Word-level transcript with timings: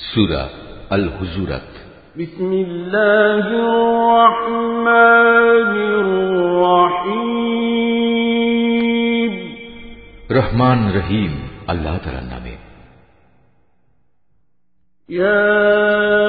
سورة 0.00 0.50
الحزورت 0.92 1.72
بسم 2.16 2.52
الله 2.52 3.44
الرحمن 3.68 4.90
الرحيم. 6.56 7.32
رحمن 10.32 10.78
رحيم 10.98 11.32
الله 11.70 11.96
تعالى 11.96 12.20
نامه. 12.30 12.58
يا 15.08 16.19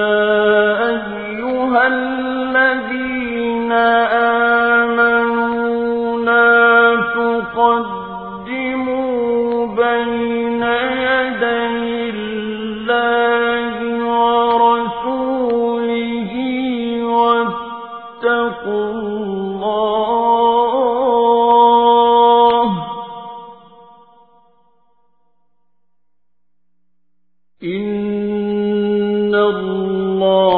إن 27.64 29.36
الله 29.36 30.51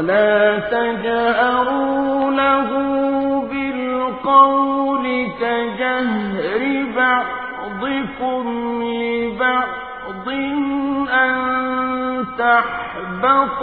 ولا 0.00 0.58
تجهروا 0.58 2.30
له 2.30 2.70
بالقول 3.50 5.04
كجهر 5.40 6.62
بعضكم 6.96 8.44
لبعض 8.82 10.28
أن 11.10 11.34
تحبط 12.38 13.62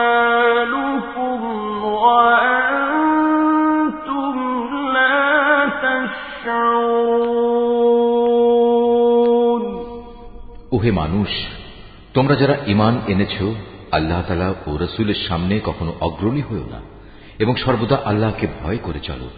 أعمالكم 0.00 1.40
وأنتم 1.84 3.54
لا 4.94 5.26
تشعرون 8.20 9.62
ওহে 10.76 10.90
মানুষ 11.00 11.30
তোমরা 12.16 12.34
যারা 12.40 12.54
ইমান 12.72 12.94
এনেছ 13.12 13.34
আল্লাহ 13.95 14.21
তালা 14.27 14.53
ও 14.67 14.77
রসুলের 14.77 15.15
সামনে 15.27 15.59
কখনো 15.65 15.93
অগ্রণী 16.01 16.41
হয়েও 16.41 16.65
না 16.69 16.81
এবং 17.39 17.55
সর্বদা 17.55 17.97
আল্লাহকে 18.05 18.47
ভয় 18.63 18.77
করে 18.77 18.99
চলো। 18.99 19.29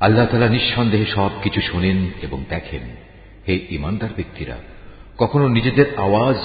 আল্লাহ 0.00 0.26
তালা 0.26 0.48
নিঃসন্দেহে 0.48 1.06
সব 1.06 1.30
কিছু 1.42 1.60
শোনেন 1.60 2.10
এবং 2.22 2.44
দেখেন। 2.48 2.80
হে 3.48 3.66
ইমানদার 3.70 4.08
ব্যক্তিরা, 4.16 4.56
কখনো 5.18 5.48
নিজেদের 5.48 5.86
আওয়াজ, 5.96 6.36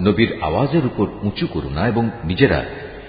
নবীর 0.00 0.36
আওয়াজের 0.40 0.86
উপর 0.86 1.06
উঁচু 1.22 1.46
করো 1.46 1.68
না 1.68 1.88
এবং 1.88 2.10
নিজেরা 2.24 2.64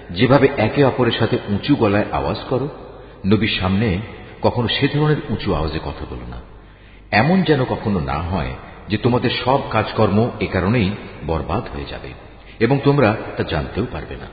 যেভাবে 0.10 0.48
একে 0.58 0.84
অপরের 0.84 1.12
সাথে 1.20 1.38
উঁচু 1.48 1.76
গলায় 1.76 2.06
আওয়াজ 2.12 2.38
করো, 2.50 2.68
নবীর 3.26 3.58
সামনে 3.60 3.98
কখনো 4.42 4.68
সে 4.68 4.88
ধরনের 4.88 5.18
উঁচু 5.30 5.54
আওয়াজে 5.54 5.80
কথা 5.86 6.06
বলো 6.10 6.28
না। 6.28 6.42
এমন 7.12 7.44
যেন 7.44 7.66
কখনো 7.66 8.00
না 8.00 8.18
হয় 8.18 8.54
যে 8.90 8.98
তোমাদের 8.98 9.30
সব 9.46 9.60
কাজকর্ম 9.70 10.30
এ 10.40 10.48
কারণেই 10.48 10.92
বরবাদ 11.28 11.64
হয়ে 11.76 11.86
যাবে। 11.90 12.25
এবং 12.61 12.81
তোমরা 12.85 13.17
তা 13.37 13.43
জানতেও 13.43 13.87
পারবে 13.93 14.17
না 14.17 14.27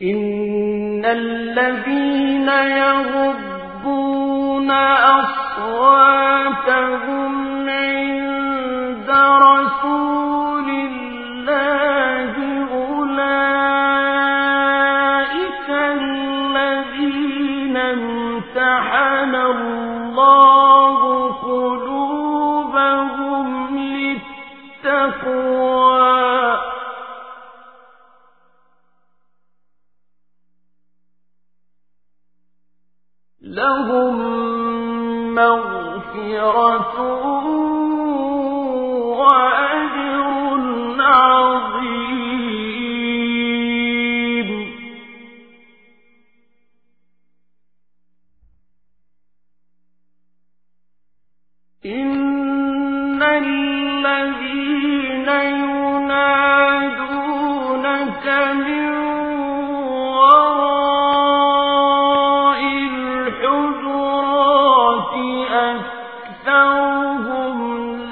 إن 0.00 1.04
الذين 1.20 2.48
يغضون 2.80 4.70
أصواتهم 5.20 7.32
عند 7.84 9.10
رسول 9.48 10.68
الله 10.86 11.85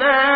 لا 0.06 0.35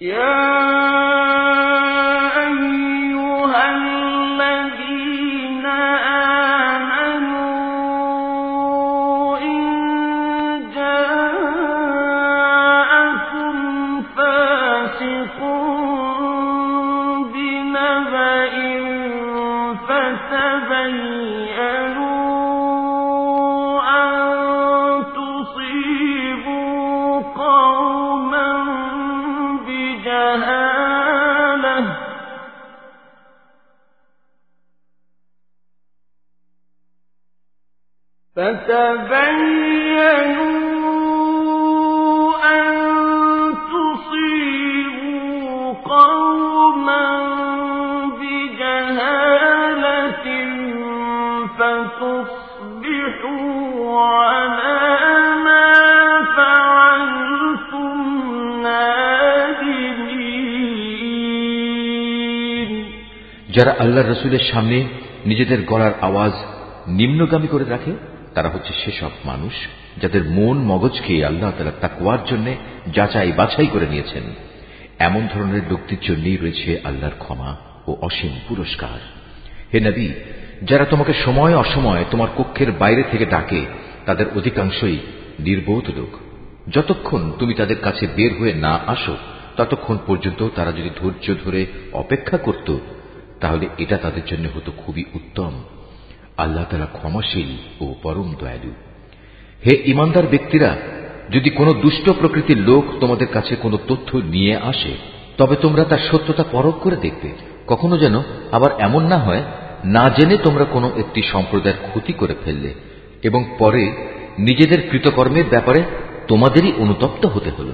يا 0.00 0.61
যারা 63.52 63.76
আল্লাহ 63.78 64.10
রসুলের 64.10 64.44
সামনে 64.52 64.84
নিজেদের 65.26 65.62
গলার 65.62 65.92
আওয়াজ 66.00 66.32
নিম্নগামী 66.88 67.46
করে 67.46 67.64
রাখে, 67.64 67.92
তারা 68.34 68.48
হচ্ছে 68.48 68.72
সেসব 68.84 69.10
মানুষ 69.24 69.52
যাদের 69.96 70.24
মন 70.24 70.56
মগজকে 70.58 71.26
আল্লাহ 71.26 71.52
তালা 71.58 71.70
তাকুয়ার 71.80 72.18
জন্য 72.26 72.54
যাচাই 72.86 73.32
বাছাই 73.32 73.66
করে 73.66 73.86
নিয়েছেন। 73.88 74.22
এমন 74.98 75.28
ধরনের 75.34 75.60
লোকটির 75.70 75.98
জন্যই 76.02 76.36
রয়েছে 76.36 76.80
আল্লাহর 76.84 77.16
ক্ষমা 77.18 77.56
ও 77.86 77.96
অসীম 78.00 78.32
পুরস্কার। 78.48 78.98
হে 79.72 79.80
নবী, 79.80 80.08
যারা 80.62 80.84
তোমাকে 80.84 81.12
সময় 81.24 81.54
অসময় 81.56 82.04
তোমার 82.10 82.28
কক্ষের 82.36 82.72
বাইরে 82.72 83.02
থেকে 83.10 83.26
ডাকে, 83.26 83.66
তাদের 84.06 84.26
অধিকাংশই 84.36 84.98
নির্বোধ 85.40 85.90
লোক। 85.98 86.12
যতক্ষণ 86.68 87.32
তুমি 87.38 87.54
তাদের 87.54 87.78
কাছে 87.78 88.06
বের 88.16 88.38
হয়ে 88.38 88.52
না 88.52 88.78
আসো, 88.86 89.16
ততক্ষণ 89.56 89.98
পর্যন্ত 90.06 90.48
তারা 90.54 90.72
যদি 90.72 90.90
ধৈর্য 91.00 91.34
ধরে 91.44 91.66
অপেক্ষা 91.92 92.36
করত 92.36 92.78
তাহলে 93.42 93.66
এটা 93.78 93.96
তাদের 93.96 94.24
জন্য 94.26 94.44
হতো 94.56 94.70
খুবই 94.72 95.04
উত্তম। 95.14 95.52
আল্লাহ 96.36 96.64
তারা 96.70 96.86
ক্ষমাশীল 96.92 97.50
ও 97.80 97.94
পরম 98.02 98.28
দয়ালু। 98.40 98.72
হে 99.64 99.74
ইমানদার 99.84 100.26
ব্যক্তিরা, 100.26 100.70
যদি 101.30 101.50
কোনো 101.50 101.72
দুষ্ট 101.72 102.06
প্রকৃতির 102.10 102.60
লোক 102.68 102.84
তোমাদের 103.00 103.28
কাছে 103.32 103.56
কোনো 103.56 103.76
তথ্য 103.88 104.10
নিয়ে 104.34 104.54
আসে, 104.56 104.92
তবে 105.38 105.56
তোমরা 105.56 105.84
তার 105.84 106.02
সত্যতা 106.10 106.44
পরখ 106.52 106.74
করে 106.82 106.96
দেখবে। 106.96 107.30
কখনো 107.66 107.94
যেন 107.98 108.16
আবার 108.52 108.70
এমন 108.78 109.02
না 109.06 109.18
হয়, 109.18 109.42
না 109.84 110.04
জেনে 110.08 110.36
তোমরা 110.36 110.64
কোনো 110.64 110.88
একটি 110.96 111.20
সম্প্রদায়ের 111.22 111.78
ক্ষতি 111.90 112.12
করে 112.12 112.34
ফেললে, 112.44 112.70
এবং 113.22 113.40
পরে 113.58 113.82
নিজেদের 114.38 114.80
কৃতকর্মের 114.90 115.46
ব্যাপারে 115.50 115.80
তোমাদেরই 116.28 116.72
অনুতপ্ত 116.78 117.22
হতে 117.26 117.50
হল। 117.50 117.68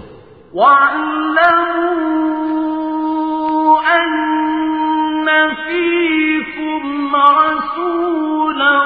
فيكم 5.46 7.16
رسولا 7.16 8.78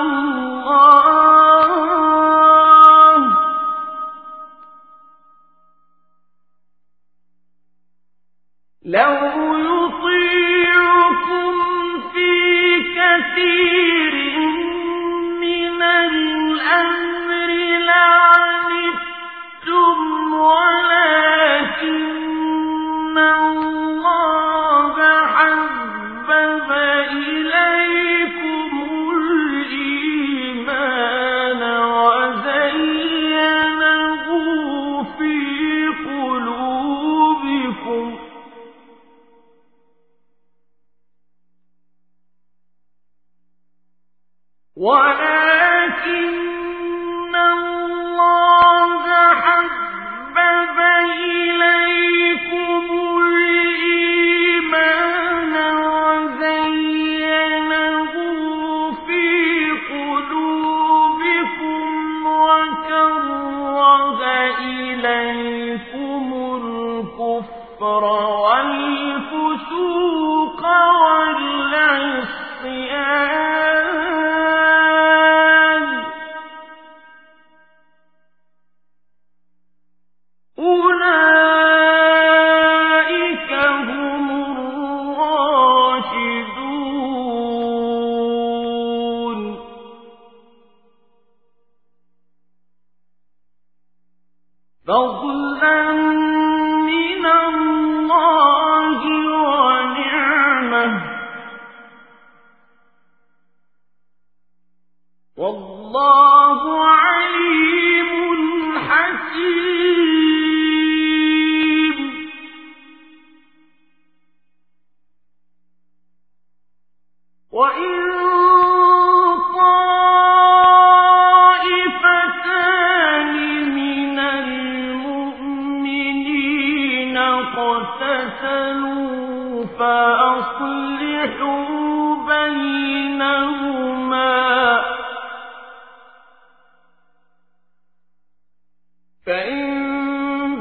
فضلا 94.92 96.21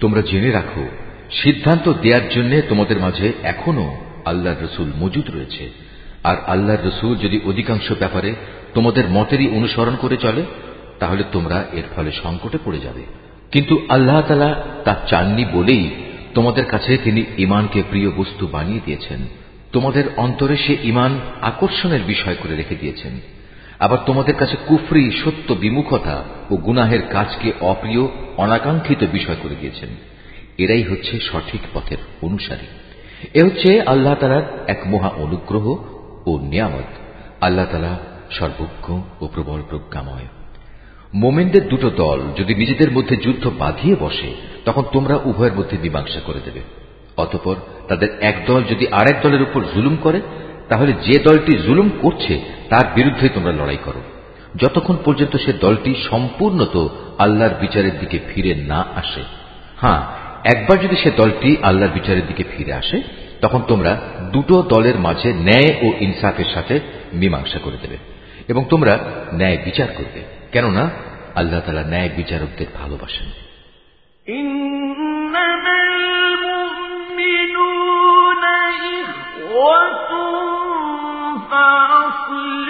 তোমরা 0.00 0.22
জেনে 0.22 0.50
রাখো, 0.50 0.88
সিদ্ধান্ত 1.30 1.92
দেওয়ার 1.92 2.28
জন্য 2.28 2.60
তোমাদের 2.68 3.00
মাঝে 3.00 3.32
এখনও 3.42 3.96
আল্লাহর 4.24 4.64
রসুল 4.64 4.92
মজুদ 4.96 5.30
রয়েছে। 5.34 5.72
আর 6.24 6.36
আল্লাহর 6.46 6.86
রসুল 6.86 7.16
যদি 7.16 7.40
অধিকাংশ 7.44 7.92
ব্যাপারে 7.92 8.34
তোমাদের 8.74 9.08
মতেরই 9.08 9.48
অনুসরণ 9.48 9.96
করে 9.96 10.16
চলে 10.16 10.42
তাহলে 10.98 11.24
তোমরা 11.32 11.64
এর 11.72 11.82
ফলে 11.96 12.12
সংকটে 12.12 12.58
পড়ে 12.64 12.78
যাবে। 12.78 13.02
কিন্তু 13.52 13.86
আল্লাহ 13.88 14.22
তালা 14.22 14.62
তা 14.84 14.96
চাননি 15.08 15.44
বলেই 15.44 15.90
তোমাদের 16.34 16.64
কাছে 16.64 16.98
তিনি 17.04 17.24
ইমানকে 17.38 17.82
প্রিয় 17.90 18.10
বস্তু 18.10 18.46
বানিয়ে 18.46 18.80
দিয়েছেন। 18.84 19.20
তোমাদের 19.72 20.04
অন্তরে 20.16 20.56
সে 20.56 20.76
ইমান 20.84 21.18
আকর্ষণের 21.42 22.00
বিষয় 22.02 22.36
করে 22.42 22.56
রেখে 22.56 22.74
দিয়েছেন। 22.74 23.20
আবার 23.78 23.98
তোমাদের 24.06 24.34
কাছে 24.34 24.56
কুফরি, 24.66 25.10
সত্য, 25.24 25.54
বিমুখতা 25.54 26.24
ও 26.50 26.56
গুনাহের 26.56 27.02
কাজকে 27.02 27.52
অপ্রিয়, 27.60 28.08
অনাকাঙ্ক্ষিত 28.36 29.04
বিষয় 29.12 29.36
করে 29.42 29.54
দিয়েছেন। 29.60 29.88
এরাই 30.58 30.82
হচ্ছে 30.82 31.20
সঠিক 31.20 31.60
পথের 31.74 31.96
অনুসারী। 32.22 32.66
এ 33.34 33.44
হচ্ছে 33.44 33.82
আল্লাহ 33.82 34.14
তালার 34.14 34.64
এক 34.66 34.82
মহা 34.86 35.08
অনুগ্রহ 35.08 35.68
ও 36.26 36.38
নিয়ামত। 36.38 36.98
আল্লাহ 37.40 37.66
তালা 37.72 37.98
সর্বজ্ঞ 38.30 39.00
ও 39.20 39.26
প্রবল 39.26 39.62
প্রজ্ঞাময়। 39.70 40.26
মোমেনদের 41.14 41.68
দুটো 41.68 41.90
দল 41.90 42.20
যদি 42.36 42.54
নিজেদের 42.54 42.90
মধ্যে 42.90 43.16
যুদ্ধ 43.16 43.50
বাঁধিয়ে 43.58 43.96
বসে, 44.00 44.34
তখন 44.64 44.82
তোমরা 44.92 45.16
উভয়ের 45.24 45.52
মধ্যে 45.52 45.78
মীমাংসা 45.78 46.20
করে 46.20 46.40
দেবে। 46.44 46.60
অতপর 47.16 47.56
তাদের 47.88 48.08
এক 48.20 48.44
দল 48.46 48.62
যদি 48.62 48.86
আরেক 48.88 49.16
দলের 49.22 49.42
উপর 49.42 49.62
জুলুম 49.74 49.96
করে, 49.96 50.20
তাহলে 50.68 50.92
যে 50.92 51.18
দলটি 51.18 51.58
জুলুম 51.58 51.90
করছে, 52.02 52.40
তার 52.68 52.84
বিরুদ্ধে 52.94 53.28
তোমরা 53.28 53.52
লড়াই 53.52 53.76
করো। 53.84 54.02
যতক্ষণ 54.56 54.96
পর্যন্ত 55.04 55.36
সে 55.36 55.52
দলটি 55.52 55.94
সম্পূর্ণত 56.10 56.88
আল্লাহর 57.18 57.54
বিচারের 57.60 57.98
দিকে 58.00 58.18
ফিরে 58.34 58.54
না 58.54 58.84
আসে। 58.96 59.22
হ্যাঁ 59.80 60.02
একবার 60.44 60.80
যদি 60.80 60.96
সে 60.96 61.10
দলটি 61.10 61.56
আল্লাহর 61.62 61.92
বিচারের 61.92 62.26
দিকে 62.26 62.44
ফিরে 62.56 62.72
আসে, 62.72 63.02
তখন 63.40 63.62
তোমরা 63.68 64.00
দুটো 64.32 64.62
দলের 64.62 64.98
মাঝে 64.98 65.32
ন্যায় 65.32 65.74
ও 65.82 65.92
ইনসাফের 66.00 66.44
সাথে 66.54 66.80
মীমাংসা 67.14 67.58
করে 67.58 67.76
দেবে 67.82 67.96
এবং 68.48 68.64
তোমরা 68.70 68.98
ন্যায় 69.34 69.58
বিচার 69.64 69.88
করবে। 69.98 70.35
কেননা 70.55 70.83
আল্লাহ 71.35 71.59
তালা 71.65 71.83
ন্যায় 71.83 72.11
বিচারকদের 72.17 72.69
ভালোবাসেন 72.79 73.27
بين 82.37 82.64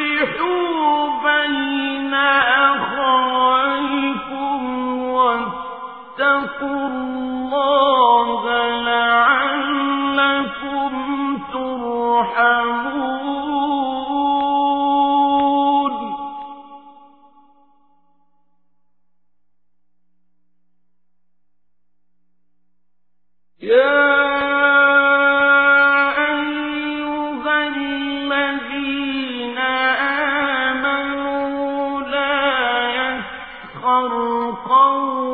آخر 33.87 34.50
قوم 34.69 35.25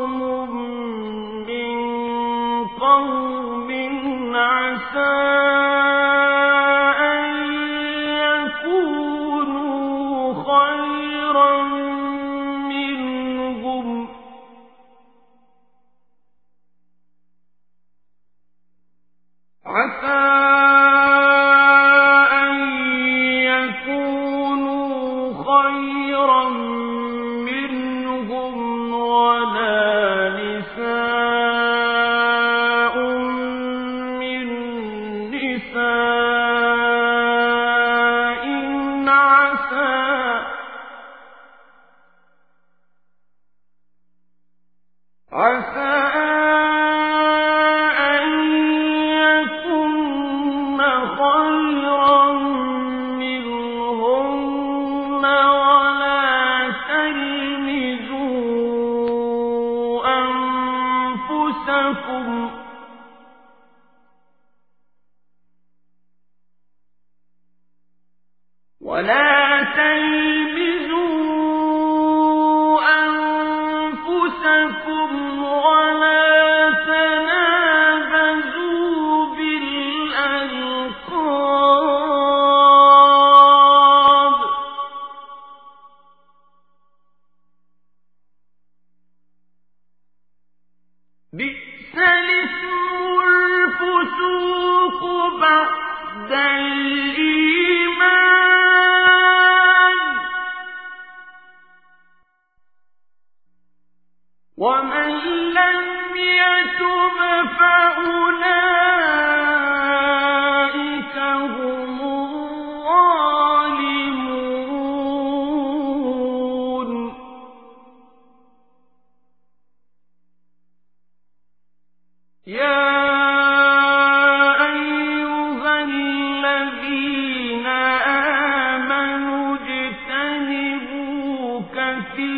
I 45.35 45.63
said. 45.75 46.02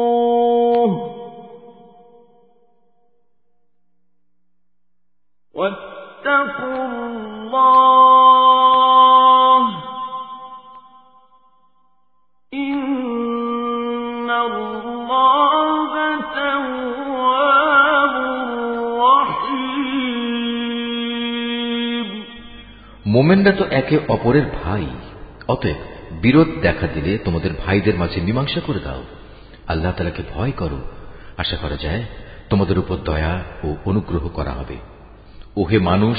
كرهتموه 0.00 0.90
واتقوا 5.54 6.86
الله 6.86 8.40
إن 12.52 12.90
الله 14.30 15.92
تواب 16.34 18.14
رحيم 19.04 20.30
মোমেনরা 23.14 23.52
তো 23.58 23.64
একে 23.80 23.96
অপরের 24.14 24.46
ভাই 24.58 24.84
অতএব 25.52 25.78
বিরোধ 26.10 26.48
দেখা 26.62 26.86
দিলে 26.86 27.18
তোমাদের 27.18 27.50
ভাইদের 27.66 27.94
মাঝে 27.94 28.20
মীমাংসা 28.20 28.60
করে 28.60 28.80
দাও। 28.80 29.02
আল্লাহ 29.68 29.92
তালাকে 29.92 30.22
ভয় 30.34 30.50
করো। 30.50 30.80
আশা 31.36 31.56
করা 31.56 31.76
যায় 31.76 32.02
তোমাদের 32.50 32.78
উপর 32.78 32.96
দয়া 32.96 33.42
ও 33.64 33.76
অনুগ্রহ 33.84 34.28
করা 34.28 34.50
হবে। 34.50 34.76
ওহে 35.56 35.78
মানুষ, 35.78 36.18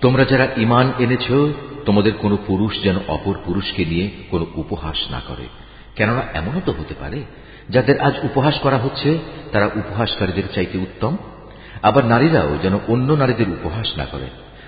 তোমরা 0.00 0.24
যারা 0.24 0.48
ইমান 0.56 0.92
এনেছ, 0.98 1.54
তোমাদের 1.86 2.12
কোনো 2.12 2.38
পুরুষ 2.46 2.82
যেন 2.82 2.96
অপর 3.08 3.34
পুরুষকে 3.44 3.84
নিয়ে 3.84 4.10
কোনো 4.30 4.46
উপহাস 4.54 5.10
না 5.10 5.20
করে। 5.28 5.48
কেননা 5.96 6.22
এমনও 6.34 6.60
তো 6.66 6.72
হতে 6.72 6.94
পারে, 7.00 7.22
যাদের 7.70 8.00
আজ 8.00 8.14
উপহাস 8.22 8.58
করা 8.58 8.78
হচ্ছে, 8.78 9.18
তারা 9.52 9.66
উপহাসকারীদের 9.66 10.42
চাইতে 10.54 10.78
উত্তম। 10.78 11.16
আবার 11.82 12.04
নারীরাও 12.04 12.58
যেন 12.62 12.78
অন্য 12.88 13.12
নারীদের 13.12 13.48
উপহাস 13.48 13.96
না 13.96 14.06
করে। 14.06 14.26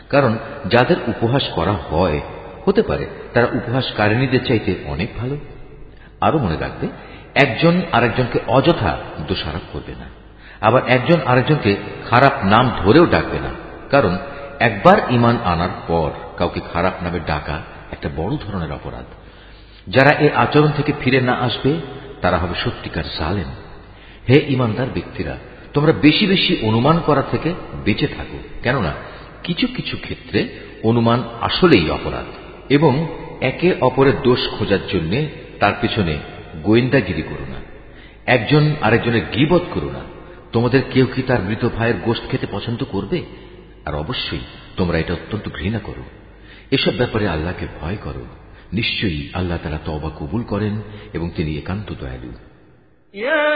কারণ 0.08 0.38
যাদের 0.66 0.96
উপহাস 1.06 1.42
করা 1.54 1.72
হয় 1.72 2.20
হতে 2.64 2.82
পারে, 2.82 3.06
তারা 3.34 3.46
উপহাসকারিণীদের 3.52 4.44
চাইতে 4.44 4.74
অনেক 4.84 5.08
ভালো। 5.18 5.36
আরও 6.20 6.38
মনে 6.38 6.56
রাখবে, 6.56 6.88
একজন 7.34 7.82
আরেকজনকে 7.92 8.38
অযথা 8.46 8.98
দোষারোপ 9.28 9.62
করবে 9.72 9.92
না। 9.92 10.04
আবার 10.60 10.82
একজন 10.86 11.20
আরেকজনকে 11.26 11.76
খারাপ 12.10 12.44
নাম 12.44 12.70
ধরেও 12.84 13.06
ডাকবে 13.06 13.38
না, 13.38 13.50
কারণ 13.90 14.18
একবার 14.58 14.98
ইমান 15.10 15.38
আনার 15.44 15.68
পর 15.86 16.10
কাউকে 16.38 16.60
খারাপ 16.72 17.02
নামে 17.02 17.20
ডাকা 17.26 17.62
একটা 17.90 18.08
বড় 18.16 18.36
ধরনের 18.36 18.72
অপরাধ। 18.72 19.04
যারা 19.86 20.12
এই 20.18 20.30
আচরণ 20.34 20.70
থেকে 20.76 20.92
ফিরে 21.00 21.20
না 21.20 21.32
আসবে, 21.32 21.74
তারা 22.20 22.38
হবে 22.38 22.54
সত্যিকার 22.64 23.04
জালেম। 23.18 23.50
হে 24.28 24.44
ইমানদার 24.48 24.86
ব্যক্তিরা, 24.94 25.36
তোমরা 25.74 25.92
বেশি 25.92 26.26
বেশি 26.26 26.66
অনুমান 26.66 27.00
করা 27.06 27.22
থেকে 27.30 27.54
বেঁচে 27.84 28.06
থাকো। 28.06 28.38
কেননা, 28.62 28.92
কিছু 29.42 29.66
কিছু 29.76 29.96
ক্ষেত্রে 30.02 30.48
অনুমান 30.82 31.22
আসলেই 31.40 31.90
অপরাধ। 31.90 32.24
এবং 32.69 33.07
একে 33.41 33.75
অপরের 33.81 34.21
দোষ 34.21 34.39
খোঁজার 34.57 34.87
জন্য 34.87 35.27
তার 35.59 35.73
পিছনে 35.81 36.19
গোয়েন্দাগিরি 36.63 37.21
করো 37.21 37.45
না 37.45 37.59
একজন 38.25 38.75
আরেকজনের 38.81 39.31
গিবত 39.31 39.61
করো 39.73 39.91
না 39.91 40.01
তোমাদের 40.51 40.81
কেউ 40.93 41.05
কি 41.05 41.21
তার 41.21 41.41
মৃত 41.41 41.67
ভাইয়ের 41.67 41.95
গোষ্ঠ 42.05 42.31
খেতে 42.31 42.47
পছন্দ 42.51 42.83
করবে 42.83 43.23
আর 43.85 43.95
অবশ্যই 43.95 44.41
তোমরা 44.75 44.97
এটা 44.97 45.13
অত্যন্ত 45.13 45.49
ঘৃণা 45.49 45.79
করো 45.79 46.03
এসব 46.71 46.93
ব্যাপারে 46.97 47.27
আল্লাহকে 47.27 47.67
ভয় 47.81 47.95
করো 47.95 48.25
নিশ্চয়ই 48.73 49.29
আল্লাহ 49.33 49.57
তারা 49.63 49.79
তবা 49.85 50.11
কবুল 50.19 50.43
করেন 50.43 50.81
এবং 51.13 51.31
তিনি 51.35 51.57
একান্ত 51.57 51.93
দয়ালু 51.93 52.31
يا 53.13 53.55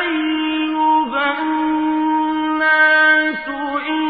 أيها 0.00 1.38
الناس 1.38 3.48
إنا 3.88 4.09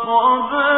خَطَبًا 0.00 0.69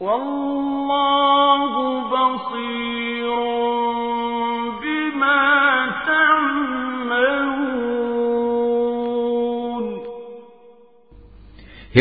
হে 0.00 0.06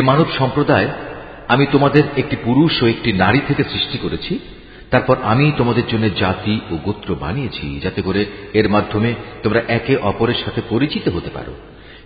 মানব 0.03 0.25
সম্প্রদায়, 0.37 0.89
আমি 1.47 1.65
তোমাদের 1.71 2.03
একটি 2.17 2.35
পুরুষ 2.43 2.83
ও 2.83 2.87
একটি 2.87 3.13
নারী 3.13 3.39
থেকে 3.47 3.63
সৃষ্টি 3.63 3.97
করেছি। 3.97 4.39
তারপর 4.91 5.17
আমি 5.23 5.51
তোমাদের 5.57 5.87
জন্য 5.87 6.09
জাতি 6.09 6.59
ও 6.71 6.77
গোত্র 6.83 7.15
বানিয়েছি, 7.15 7.79
যাতে 7.79 8.01
করে 8.01 8.25
এর 8.53 8.69
মাধ্যমে 8.69 9.13
তোমরা 9.43 9.61
একে 9.67 9.95
অপরের 9.95 10.35
সাথে 10.45 10.61
পরিচিত 10.69 11.09
হতে 11.09 11.29
পারো। 11.29 11.53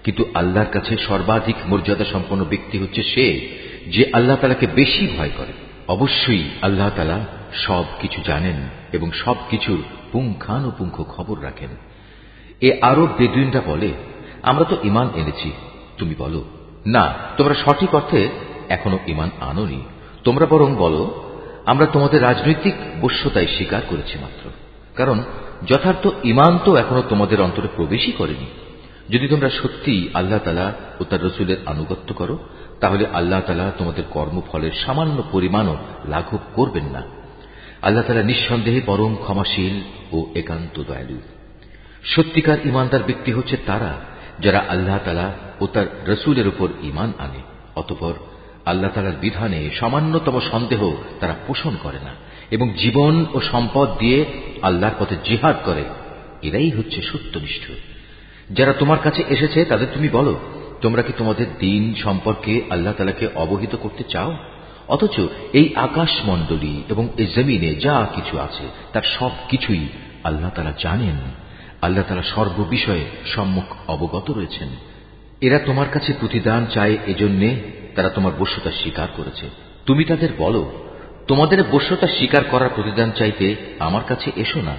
কিন্তু 0.03 0.25
আল্লাহর 0.33 0.71
কাছে 0.71 0.97
সর্বাধিক 0.97 1.55
মর্যাদা 1.67 2.05
সম্পন্ন 2.05 2.43
ব্যক্তি 2.43 2.77
হচ্ছে 2.77 3.03
সে, 3.03 3.47
যে 3.87 4.05
আল্লাহ 4.13 4.35
তালাকে 4.35 4.67
বেশি 4.67 5.07
ভয় 5.17 5.29
করে। 5.37 5.64
অবশ্যই 5.87 6.49
আল্লাহ 6.61 6.89
তালা 6.95 7.19
সব 7.53 7.83
কিছু 7.99 8.21
জানেন 8.25 8.55
এবং 8.93 9.11
সব 9.11 9.35
কিছুর 9.49 9.83
পুঙ্খানুপুঙ্খ 10.11 11.03
খবর 11.03 11.43
রাখেন। 11.43 11.69
এ 12.61 12.79
আরব 12.81 13.07
বেদুইনরা 13.17 13.61
বলে, 13.65 13.93
আমরা 14.43 14.65
তো 14.65 14.77
ইমান 14.83 15.09
এনেছি। 15.15 15.51
তুমি 15.97 16.15
বলো, 16.17 16.43
না, 16.85 17.13
তোমরা 17.37 17.53
সঠিক 17.53 17.95
অর্থে 17.95 18.29
এখনও 18.69 18.99
ইমান 19.07 19.29
আনোনি। 19.41 19.81
তোমরা 20.23 20.45
বরং 20.45 20.75
বলো, 20.75 21.23
আমরা 21.65 21.85
তোমাদের 21.85 22.21
রাজনৈতিক 22.21 22.73
বস্যতায় 23.01 23.47
স্বীকার 23.47 23.81
করেছি 23.89 24.19
মাত্র। 24.19 24.49
কারণ 24.95 25.23
যথার্থ 25.67 26.07
ইমান 26.23 26.59
তো 26.65 26.75
এখনও 26.75 27.03
তোমাদের 27.09 27.41
অন্তরে 27.41 27.67
প্রবেশই 27.75 28.11
করেনি। 28.11 28.45
যদি 29.09 29.27
তোমরা 29.27 29.49
সত্যি 29.49 30.09
আল্লাহ 30.13 30.39
তালা 30.39 30.73
ও 30.99 31.03
তার 31.03 31.23
রসুলের 31.23 31.57
আনুগত্য 31.65 32.13
করো 32.13 32.37
তাহলে 32.79 33.05
আল্লাহ 33.13 33.41
তালা 33.41 33.71
তোমাদের 33.77 34.03
কর্মফলের 34.09 34.71
সামান্য 34.85 35.23
পরিমাণও 35.31 35.77
লাঘব 36.07 36.37
করবেন 36.55 36.85
না। 36.85 37.01
আল্লাহ 37.81 38.03
তালা 38.03 38.23
নিঃসন্দেহে 38.23 38.81
পরম 38.81 39.15
ক্ষমাশীল 39.15 39.81
ও 40.11 40.25
একান্ত 40.35 40.83
দয়ালু। 40.87 41.17
সত্যিকার 42.03 42.57
ইমানদার 42.65 43.03
ব্যক্তি 43.03 43.31
হচ্ছে 43.31 43.57
তারা 43.65 43.93
যারা 44.39 44.65
আল্লাহ 44.69 44.99
তালা 45.05 45.31
ও 45.61 45.67
তার 45.67 45.85
রসুলের 46.07 46.47
উপর 46.47 46.69
ইমান 46.83 47.13
আনে, 47.17 47.41
অতপর 47.75 48.13
আল্লাহ 48.65 48.91
তালার 48.93 49.13
বিধানে 49.21 49.69
সামান্যতম 49.79 50.39
সন্দেহ 50.51 50.95
তারা 51.19 51.35
পোষণ 51.47 51.75
করে 51.83 51.97
না 52.03 52.13
এবং 52.51 52.73
জীবন 52.77 53.25
ও 53.33 53.41
সম্পদ 53.41 53.97
দিয়ে 53.99 54.25
আল্লাহর 54.61 54.95
পথে 54.99 55.15
জিহাদ 55.25 55.55
করে। 55.65 55.83
এরাই 56.41 56.69
হচ্ছে 56.69 57.01
সত্যনিষ্ঠ। 57.01 57.71
যারা 58.51 58.73
তোমার 58.73 58.99
কাছে 58.99 59.23
এসেছে 59.29 59.65
তাদের 59.65 59.87
তুমি 59.93 60.09
বলো 60.09 60.39
তোমরা 60.81 61.01
কি 61.01 61.13
তোমাদের 61.17 61.45
দিন 61.59 61.93
সম্পর্কে 61.93 62.61
আল্লাহ 62.69 62.93
তালাকে 62.93 63.27
অবহিত 63.35 63.75
করতে 63.75 64.03
চাও? 64.09 64.37
অথচ 64.87 65.19
এই 65.53 65.75
আকাশ 65.75 66.09
মণ্ডলী 66.25 66.83
এবং 66.89 67.07
এই 67.17 67.25
জমিনে 67.25 67.75
যা 67.75 68.07
কিছু 68.15 68.39
আছে, 68.39 68.63
তার 68.93 69.01
সব 69.19 69.31
কিছুই 69.49 69.87
আল্লাহ 70.23 70.49
তালা 70.55 70.73
জানেন। 70.79 71.15
আল্লাহ 71.81 72.03
তালা 72.07 72.21
সর্ববিষয়ে 72.21 73.05
সম্মুখ 73.25 73.89
অবগত 73.89 74.31
রয়েছেন। 74.31 74.67
এরা 75.41 75.59
তোমার 75.59 75.89
কাছে 75.89 76.13
প্রতিদান 76.19 76.65
চায় 76.73 76.97
এজন্যে 77.07 77.55
তারা 77.95 78.09
তোমার 78.09 78.31
বস্যতা 78.39 78.71
স্বীকার 78.71 79.07
করেছে। 79.17 79.49
তুমি 79.85 80.03
তাদের 80.03 80.29
বলো, 80.37 80.71
তোমাদের 81.27 81.63
বস্যতা 81.71 82.07
স্বীকার 82.07 82.43
করার 82.43 82.69
প্রতিদান 82.75 83.11
চাইতে 83.11 83.55
আমার 83.79 84.01
কাছে 84.07 84.31
এসো 84.35 84.61
না। 84.61 84.75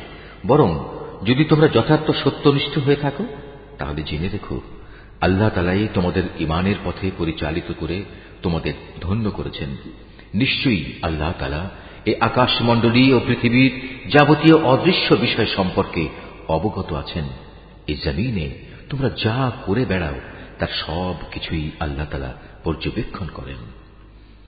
বরং 0.46 0.84
যদি 1.26 1.44
তোমরা 1.44 1.68
যথার্থ 1.68 2.10
সত্যনিষ্ঠ 2.24 2.78
হয়ে 2.78 2.96
থাকো, 2.96 3.24
তাহলে 3.78 4.02
জেনে 4.02 4.28
রেখো 4.28 4.60
আল্লাহ 5.20 5.48
তালাই 5.48 5.88
তোমাদের 5.94 6.22
ইমানের 6.38 6.74
পথে 6.84 7.10
পরিচালিত 7.18 7.72
করে 7.78 8.04
তোমাদের 8.42 8.72
ধন্য 9.00 9.30
করেছেন। 9.30 9.76
নিশ্চয়ই 10.34 10.92
আল্লাহ 11.02 11.32
তালা 11.38 11.70
এ 12.06 12.14
আকাশমণ্ডলী 12.20 13.12
ও 13.12 13.20
পৃথিবীর 13.26 13.80
যাবতীয় 14.12 14.62
অদৃশ্য 14.62 15.14
বিষয় 15.14 15.46
সম্পর্কে 15.46 16.08
অবগত 16.48 16.92
আছেন। 16.92 17.24
এ 17.86 17.96
জমিনে 18.04 18.50
তোমরা 18.90 19.08
যা 19.08 19.52
করে 19.66 19.84
বেড়াও, 19.84 20.14
তার 20.58 20.68
সব 20.86 21.14
কিছুই 21.32 21.70
আল্লাহ 21.80 22.06
তালা 22.10 22.34
পর্যবেক্ষণ 22.64 23.26
করেন। 23.34 23.75